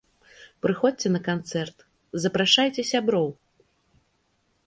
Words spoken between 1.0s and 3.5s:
на канцэрт, запрашайце сяброў!